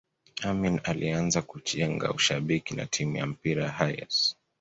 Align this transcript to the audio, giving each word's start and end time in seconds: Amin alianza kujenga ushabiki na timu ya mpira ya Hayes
Amin 0.43 0.81
alianza 0.83 1.41
kujenga 1.41 2.13
ushabiki 2.13 2.75
na 2.75 2.85
timu 2.85 3.17
ya 3.17 3.25
mpira 3.27 3.63
ya 3.63 3.71
Hayes 3.71 4.35